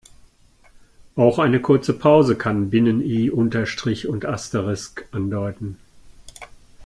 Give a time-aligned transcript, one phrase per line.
[1.15, 5.77] Auch eine kurze Pause kann Binnen-I, Unterstrich und Asterisk andeuten.